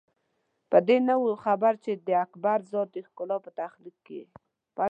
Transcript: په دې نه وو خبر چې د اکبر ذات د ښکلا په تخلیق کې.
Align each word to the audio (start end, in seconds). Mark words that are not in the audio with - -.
په 0.69 0.77
دې 0.87 0.97
نه 1.07 1.15
وو 1.21 1.33
خبر 1.45 1.73
چې 1.83 1.91
د 2.07 2.09
اکبر 2.25 2.59
ذات 2.71 2.89
د 2.93 2.97
ښکلا 3.07 3.37
په 3.45 3.51
تخلیق 3.59 3.97
کې. 4.07 4.21